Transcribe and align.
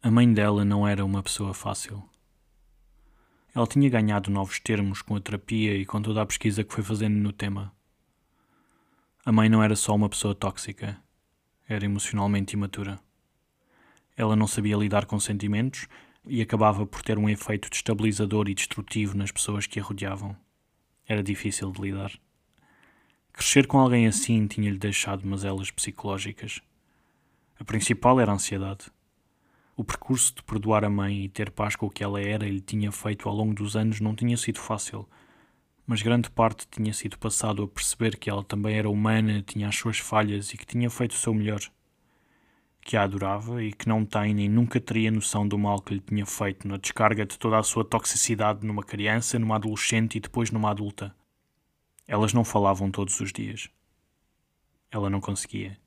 A 0.00 0.12
mãe 0.12 0.32
dela 0.32 0.64
não 0.64 0.86
era 0.86 1.04
uma 1.04 1.24
pessoa 1.24 1.52
fácil. 1.52 2.08
Ela 3.52 3.66
tinha 3.66 3.90
ganhado 3.90 4.30
novos 4.30 4.60
termos 4.60 5.02
com 5.02 5.16
a 5.16 5.20
terapia 5.20 5.76
e 5.76 5.84
com 5.84 6.00
toda 6.00 6.22
a 6.22 6.26
pesquisa 6.26 6.62
que 6.62 6.72
foi 6.72 6.84
fazendo 6.84 7.16
no 7.16 7.32
tema. 7.32 7.72
A 9.24 9.32
mãe 9.32 9.48
não 9.48 9.60
era 9.60 9.74
só 9.74 9.96
uma 9.96 10.08
pessoa 10.08 10.36
tóxica, 10.36 10.96
era 11.68 11.84
emocionalmente 11.84 12.54
imatura. 12.54 13.00
Ela 14.16 14.36
não 14.36 14.46
sabia 14.46 14.76
lidar 14.76 15.04
com 15.04 15.18
sentimentos 15.18 15.88
e 16.24 16.40
acabava 16.40 16.86
por 16.86 17.02
ter 17.02 17.18
um 17.18 17.28
efeito 17.28 17.68
destabilizador 17.68 18.48
e 18.48 18.54
destrutivo 18.54 19.16
nas 19.16 19.32
pessoas 19.32 19.66
que 19.66 19.80
a 19.80 19.82
rodeavam. 19.82 20.36
Era 21.08 21.24
difícil 21.24 21.72
de 21.72 21.80
lidar. 21.82 22.12
Crescer 23.32 23.66
com 23.66 23.80
alguém 23.80 24.06
assim 24.06 24.46
tinha-lhe 24.46 24.78
deixado 24.78 25.26
mazelas 25.26 25.72
psicológicas. 25.72 26.60
A 27.58 27.64
principal 27.64 28.20
era 28.20 28.30
a 28.30 28.36
ansiedade. 28.36 28.92
O 29.78 29.84
percurso 29.84 30.34
de 30.34 30.42
perdoar 30.42 30.84
a 30.84 30.90
mãe 30.90 31.24
e 31.24 31.28
ter 31.28 31.52
paz 31.52 31.76
com 31.76 31.86
o 31.86 31.90
que 31.90 32.02
ela 32.02 32.20
era 32.20 32.44
e 32.44 32.50
lhe 32.50 32.60
tinha 32.60 32.90
feito 32.90 33.28
ao 33.28 33.34
longo 33.36 33.54
dos 33.54 33.76
anos 33.76 34.00
não 34.00 34.12
tinha 34.12 34.36
sido 34.36 34.58
fácil, 34.58 35.08
mas 35.86 36.02
grande 36.02 36.28
parte 36.28 36.66
tinha 36.68 36.92
sido 36.92 37.16
passado 37.16 37.62
a 37.62 37.68
perceber 37.68 38.16
que 38.16 38.28
ela 38.28 38.42
também 38.42 38.76
era 38.76 38.90
humana, 38.90 39.40
tinha 39.40 39.68
as 39.68 39.76
suas 39.76 40.00
falhas 40.00 40.52
e 40.52 40.56
que 40.58 40.66
tinha 40.66 40.90
feito 40.90 41.12
o 41.12 41.16
seu 41.16 41.32
melhor. 41.32 41.60
Que 42.80 42.96
a 42.96 43.04
adorava 43.04 43.62
e 43.62 43.72
que 43.72 43.88
não 43.88 44.04
tem 44.04 44.34
nem 44.34 44.48
nunca 44.48 44.80
teria 44.80 45.12
noção 45.12 45.46
do 45.46 45.56
mal 45.56 45.80
que 45.80 45.94
lhe 45.94 46.00
tinha 46.00 46.26
feito 46.26 46.66
na 46.66 46.76
descarga 46.76 47.24
de 47.24 47.38
toda 47.38 47.56
a 47.56 47.62
sua 47.62 47.84
toxicidade 47.84 48.66
numa 48.66 48.82
criança, 48.82 49.38
numa 49.38 49.54
adolescente 49.54 50.18
e 50.18 50.20
depois 50.20 50.50
numa 50.50 50.72
adulta. 50.72 51.14
Elas 52.04 52.32
não 52.32 52.42
falavam 52.42 52.90
todos 52.90 53.20
os 53.20 53.32
dias. 53.32 53.70
Ela 54.90 55.08
não 55.08 55.20
conseguia. 55.20 55.78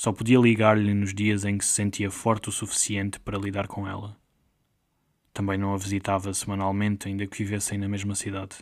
Só 0.00 0.14
podia 0.14 0.38
ligar-lhe 0.38 0.94
nos 0.94 1.12
dias 1.12 1.44
em 1.44 1.58
que 1.58 1.64
se 1.66 1.72
sentia 1.72 2.10
forte 2.10 2.48
o 2.48 2.52
suficiente 2.52 3.20
para 3.20 3.36
lidar 3.36 3.66
com 3.66 3.86
ela. 3.86 4.16
Também 5.30 5.58
não 5.58 5.74
a 5.74 5.76
visitava 5.76 6.32
semanalmente, 6.32 7.06
ainda 7.06 7.26
que 7.26 7.36
vivessem 7.36 7.76
na 7.76 7.86
mesma 7.86 8.14
cidade. 8.14 8.56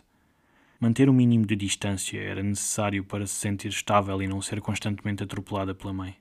Manter 0.81 1.07
o 1.07 1.13
um 1.13 1.15
mínimo 1.15 1.45
de 1.45 1.55
distância 1.55 2.19
era 2.19 2.43
necessário 2.43 3.05
para 3.05 3.25
se 3.25 3.35
sentir 3.35 3.69
estável 3.69 4.21
e 4.21 4.27
não 4.27 4.41
ser 4.41 4.59
constantemente 4.59 5.23
atropelada 5.23 5.73
pela 5.73 5.93
mãe. 5.93 6.17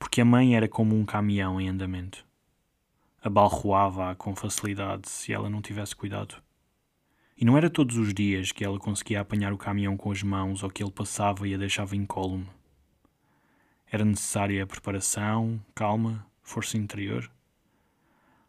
Porque 0.00 0.20
a 0.20 0.24
mãe 0.24 0.56
era 0.56 0.66
como 0.66 0.96
um 0.96 1.04
caminhão 1.04 1.60
em 1.60 1.68
andamento. 1.68 2.26
Abalroava-a 3.22 4.16
com 4.16 4.34
facilidade 4.34 5.08
se 5.08 5.32
ela 5.32 5.48
não 5.48 5.62
tivesse 5.62 5.94
cuidado. 5.94 6.42
E 7.36 7.44
não 7.44 7.56
era 7.56 7.70
todos 7.70 7.96
os 7.96 8.12
dias 8.12 8.50
que 8.50 8.64
ela 8.64 8.80
conseguia 8.80 9.20
apanhar 9.20 9.52
o 9.52 9.56
caminhão 9.56 9.96
com 9.96 10.10
as 10.10 10.24
mãos 10.24 10.64
ou 10.64 10.70
que 10.70 10.82
ele 10.82 10.90
passava 10.90 11.46
e 11.46 11.54
a 11.54 11.56
deixava 11.56 11.94
incólume. 11.94 12.48
Era 13.92 14.06
necessária 14.06 14.66
preparação, 14.66 15.62
calma, 15.74 16.26
força 16.42 16.78
interior. 16.78 17.30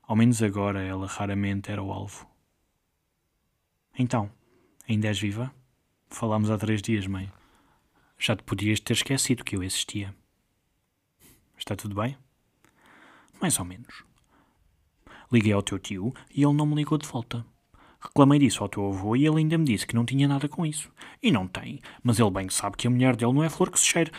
Ao 0.03 0.15
menos 0.15 0.41
agora 0.41 0.81
ela 0.81 1.05
raramente 1.05 1.69
era 1.69 1.83
o 1.83 1.91
alvo. 1.91 2.25
Então, 3.99 4.31
ainda 4.87 5.09
és 5.09 5.19
viva? 5.19 5.53
Falámos 6.07 6.49
há 6.49 6.57
três 6.57 6.81
dias, 6.81 7.05
mãe. 7.07 7.29
Já 8.17 8.37
te 8.37 8.43
podias 8.43 8.79
ter 8.79 8.93
esquecido 8.93 9.43
que 9.43 9.57
eu 9.57 9.61
existia. 9.61 10.15
Está 11.57 11.75
tudo 11.75 11.95
bem? 11.95 12.17
Mais 13.41 13.59
ou 13.59 13.65
menos. 13.65 14.05
Liguei 15.29 15.51
ao 15.51 15.61
teu 15.61 15.77
tio 15.77 16.13
e 16.33 16.41
ele 16.41 16.53
não 16.53 16.65
me 16.65 16.75
ligou 16.75 16.97
de 16.97 17.05
volta. 17.05 17.45
Reclamei 17.99 18.39
disso 18.39 18.63
ao 18.63 18.69
teu 18.69 18.87
avô 18.87 19.13
e 19.17 19.27
ele 19.27 19.39
ainda 19.39 19.57
me 19.57 19.65
disse 19.65 19.85
que 19.85 19.95
não 19.95 20.05
tinha 20.05 20.25
nada 20.25 20.47
com 20.47 20.65
isso. 20.65 20.89
E 21.21 21.29
não 21.31 21.49
tem, 21.49 21.81
mas 22.01 22.17
ele 22.17 22.31
bem 22.31 22.47
sabe 22.49 22.77
que 22.77 22.87
a 22.87 22.89
mulher 22.89 23.17
dele 23.17 23.33
não 23.33 23.43
é 23.43 23.49
flor 23.49 23.69
que 23.69 23.77
se 23.77 23.85
cheira. 23.85 24.11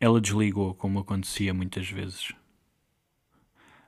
Ela 0.00 0.20
desligou, 0.20 0.74
como 0.74 1.00
acontecia 1.00 1.52
muitas 1.52 1.90
vezes. 1.90 2.32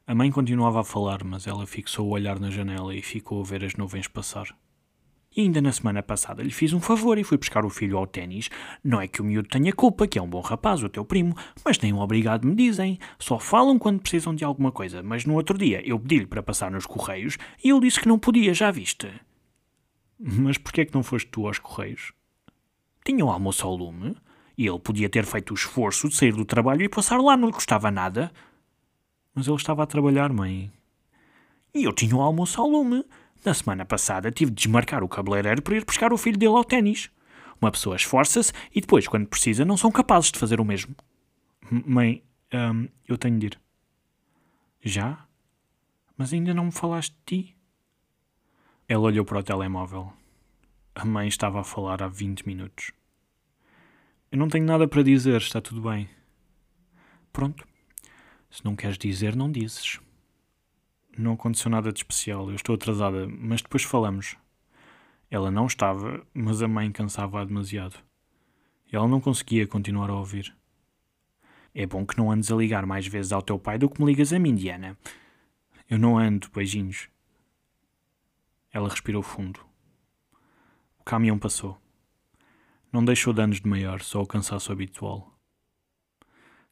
A 0.04 0.12
mãe 0.12 0.28
continuava 0.28 0.80
a 0.80 0.84
falar, 0.84 1.22
mas 1.22 1.46
ela 1.46 1.68
fixou 1.68 2.08
o 2.08 2.10
olhar 2.10 2.40
na 2.40 2.50
janela 2.50 2.92
e 2.92 3.00
ficou 3.00 3.40
a 3.40 3.44
ver 3.44 3.64
as 3.64 3.76
nuvens 3.76 4.08
passar. 4.08 4.48
E 5.36 5.42
ainda 5.42 5.62
na 5.62 5.70
semana 5.70 6.02
passada 6.02 6.42
lhe 6.42 6.50
fiz 6.50 6.72
um 6.72 6.80
favor 6.80 7.16
e 7.16 7.22
fui 7.22 7.38
buscar 7.38 7.64
o 7.64 7.70
filho 7.70 7.96
ao 7.96 8.08
ténis. 8.08 8.50
Não 8.82 9.00
é 9.00 9.06
que 9.06 9.20
o 9.20 9.24
miúdo 9.24 9.48
tenha 9.48 9.72
culpa, 9.72 10.08
que 10.08 10.18
é 10.18 10.22
um 10.22 10.28
bom 10.28 10.40
rapaz, 10.40 10.82
o 10.82 10.88
teu 10.88 11.04
primo, 11.04 11.36
mas 11.64 11.78
nem 11.78 11.92
um 11.92 12.00
obrigado 12.00 12.44
me 12.44 12.56
dizem. 12.56 12.98
Só 13.16 13.38
falam 13.38 13.78
quando 13.78 14.00
precisam 14.00 14.34
de 14.34 14.44
alguma 14.44 14.72
coisa. 14.72 15.04
Mas 15.04 15.24
no 15.24 15.34
outro 15.34 15.56
dia 15.56 15.80
eu 15.88 16.00
pedi-lhe 16.00 16.26
para 16.26 16.42
passar 16.42 16.72
nos 16.72 16.86
correios 16.86 17.38
e 17.62 17.70
ele 17.70 17.82
disse 17.82 18.00
que 18.00 18.08
não 18.08 18.18
podia, 18.18 18.52
já 18.52 18.72
viste? 18.72 19.08
Mas 20.18 20.58
porquê 20.58 20.80
é 20.80 20.84
que 20.84 20.94
não 20.94 21.04
foste 21.04 21.30
tu 21.30 21.46
aos 21.46 21.60
correios? 21.60 22.12
Tinha 23.04 23.24
o 23.24 23.30
almoço 23.30 23.64
ao 23.64 23.76
lume 23.76 24.16
e 24.60 24.68
ele 24.68 24.78
podia 24.78 25.08
ter 25.08 25.24
feito 25.24 25.52
o 25.52 25.54
esforço 25.54 26.06
de 26.06 26.14
sair 26.14 26.34
do 26.34 26.44
trabalho 26.44 26.82
e 26.82 26.88
passar 26.88 27.18
lá, 27.18 27.34
não 27.34 27.48
lhe 27.48 27.54
custava 27.54 27.90
nada. 27.90 28.30
Mas 29.34 29.46
ele 29.46 29.56
estava 29.56 29.82
a 29.82 29.86
trabalhar, 29.86 30.30
mãe. 30.30 30.70
E 31.72 31.84
eu 31.84 31.94
tinha 31.94 32.14
o 32.14 32.20
almoço 32.20 32.60
ao 32.60 32.68
lume. 32.68 33.02
Na 33.42 33.54
semana 33.54 33.86
passada 33.86 34.30
tive 34.30 34.50
de 34.50 34.58
desmarcar 34.58 35.02
o 35.02 35.08
cabeleireiro 35.08 35.62
para 35.62 35.76
ir 35.78 35.84
buscar 35.86 36.12
o 36.12 36.18
filho 36.18 36.36
dele 36.36 36.52
ao 36.52 36.62
ténis. 36.62 37.10
Uma 37.58 37.70
pessoa 37.70 37.96
esforça-se 37.96 38.52
e 38.74 38.82
depois, 38.82 39.08
quando 39.08 39.28
precisa, 39.28 39.64
não 39.64 39.78
são 39.78 39.90
capazes 39.90 40.30
de 40.30 40.38
fazer 40.38 40.60
o 40.60 40.64
mesmo. 40.64 40.94
Mãe, 41.70 42.22
hum, 42.52 42.86
eu 43.08 43.16
tenho 43.16 43.38
de 43.38 43.46
ir. 43.46 43.60
Já? 44.82 45.24
Mas 46.18 46.34
ainda 46.34 46.52
não 46.52 46.66
me 46.66 46.72
falaste 46.72 47.16
de 47.24 47.44
ti? 47.46 47.56
Ela 48.86 49.04
olhou 49.04 49.24
para 49.24 49.38
o 49.38 49.42
telemóvel. 49.42 50.12
A 50.94 51.06
mãe 51.06 51.28
estava 51.28 51.62
a 51.62 51.64
falar 51.64 52.02
há 52.02 52.08
20 52.08 52.46
minutos. 52.46 52.92
Eu 54.32 54.38
não 54.38 54.48
tenho 54.48 54.64
nada 54.64 54.86
para 54.86 55.02
dizer, 55.02 55.40
está 55.40 55.60
tudo 55.60 55.82
bem. 55.82 56.08
Pronto. 57.32 57.66
Se 58.48 58.64
não 58.64 58.76
queres 58.76 58.96
dizer, 58.96 59.34
não 59.34 59.50
dizes. 59.50 59.98
Não 61.18 61.32
aconteceu 61.32 61.68
nada 61.68 61.92
de 61.92 61.98
especial, 61.98 62.48
eu 62.48 62.54
estou 62.54 62.76
atrasada, 62.76 63.26
mas 63.26 63.60
depois 63.60 63.82
falamos. 63.82 64.36
Ela 65.28 65.50
não 65.50 65.66
estava, 65.66 66.24
mas 66.32 66.62
a 66.62 66.68
mãe 66.68 66.92
cansava-a 66.92 67.44
demasiado. 67.44 67.96
Ela 68.92 69.08
não 69.08 69.20
conseguia 69.20 69.66
continuar 69.66 70.10
a 70.10 70.14
ouvir. 70.14 70.56
É 71.74 71.84
bom 71.84 72.06
que 72.06 72.16
não 72.16 72.30
andes 72.30 72.52
a 72.52 72.56
ligar 72.56 72.86
mais 72.86 73.08
vezes 73.08 73.32
ao 73.32 73.42
teu 73.42 73.58
pai 73.58 73.78
do 73.78 73.90
que 73.90 74.00
me 74.00 74.06
ligas 74.06 74.32
a 74.32 74.38
mim, 74.38 74.54
Diana. 74.54 74.96
Eu 75.88 75.98
não 75.98 76.16
ando, 76.16 76.48
beijinhos. 76.54 77.08
Ela 78.72 78.88
respirou 78.88 79.24
fundo. 79.24 79.58
O 81.00 81.04
caminhão 81.04 81.36
passou. 81.36 81.80
Não 82.92 83.04
deixou 83.04 83.32
danos 83.32 83.60
de 83.60 83.68
maior, 83.68 84.00
só 84.00 84.20
o 84.20 84.26
cansaço 84.26 84.72
habitual. 84.72 85.38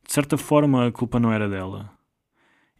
De 0.04 0.12
certa 0.12 0.36
forma, 0.36 0.86
a 0.86 0.92
culpa 0.92 1.20
não 1.20 1.32
era 1.32 1.48
dela. 1.48 1.96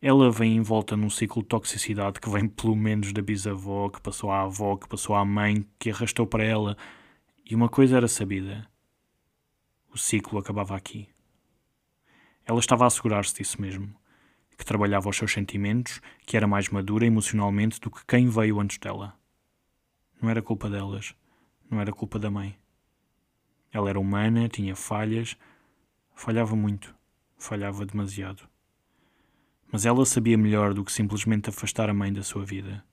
Ela 0.03 0.31
vem 0.31 0.57
envolta 0.57 0.97
num 0.97 1.11
ciclo 1.11 1.43
de 1.43 1.49
toxicidade 1.49 2.21
que 2.21 2.29
vem 2.29 2.49
pelo 2.49 2.75
menos 2.75 3.13
da 3.13 3.23
bisavó, 3.23 3.89
que 3.91 4.01
passou 4.01 4.33
à 4.33 4.43
avó, 4.43 4.77
que 4.77 4.89
passou 4.89 5.15
à 5.15 5.25
mãe, 5.25 5.65
que 5.79 5.91
arrastou 5.91 6.27
para 6.27 6.43
ela. 6.43 6.77
E 7.45 7.55
uma 7.55 7.69
coisa 7.69 7.97
era 7.97 8.09
sabida: 8.09 8.69
o 9.93 9.97
ciclo 9.97 10.39
acabava 10.39 10.77
aqui. 10.77 11.09
Ela 12.45 12.59
estava 12.59 12.85
a 12.85 12.87
assegurar-se 12.89 13.35
disso 13.35 13.61
mesmo, 13.61 13.95
que 14.57 14.65
trabalhava 14.65 15.09
os 15.09 15.17
seus 15.17 15.33
sentimentos, 15.33 16.01
que 16.27 16.37
era 16.37 16.47
mais 16.47 16.69
madura 16.71 17.07
emocionalmente 17.07 17.81
do 17.81 17.91
que 17.91 18.05
quem 18.05 18.29
veio 18.29 18.59
antes 18.59 18.79
dela. 18.79 19.17
Não 20.21 20.29
era 20.29 20.43
culpa 20.43 20.69
delas, 20.69 21.15
não 21.71 21.81
era 21.81 21.93
culpa 21.93 22.19
da 22.19 22.31
mãe. 22.31 22.59
Ela 23.73 23.91
era 23.91 24.01
humana, 24.01 24.49
tinha 24.49 24.75
falhas, 24.75 25.37
falhava 26.15 26.57
muito, 26.57 26.95
falhava 27.37 27.85
demasiado. 27.85 28.49
Mas 29.71 29.85
ela 29.85 30.05
sabia 30.07 30.39
melhor 30.39 30.73
do 30.73 30.85
que 30.85 30.93
simplesmente 30.93 31.51
afastar 31.51 31.91
a 31.91 31.95
mãe 31.95 32.13
da 32.13 32.23
sua 32.23 32.45
vida. 32.45 32.85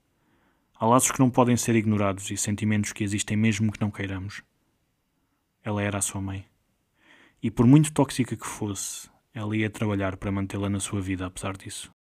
Há 0.78 0.86
laços 0.86 1.12
que 1.12 1.20
não 1.20 1.30
podem 1.30 1.56
ser 1.56 1.76
ignorados 1.76 2.30
e 2.30 2.36
sentimentos 2.36 2.92
que 2.92 3.04
existem 3.04 3.38
mesmo 3.38 3.72
que 3.72 3.80
não 3.80 3.90
queiramos. 3.90 4.44
Ela 5.64 5.82
era 5.82 6.00
a 6.00 6.02
sua 6.02 6.20
mãe. 6.20 6.46
E 7.42 7.50
por 7.50 7.66
muito 7.66 7.94
tóxica 7.94 8.36
que 8.36 8.46
fosse, 8.46 9.10
ela 9.34 9.56
ia 9.56 9.70
trabalhar 9.70 10.18
para 10.18 10.32
mantê-la 10.32 10.70
na 10.70 10.80
sua 10.80 11.00
vida 11.00 11.26
apesar 11.26 11.56
disso. 11.56 11.94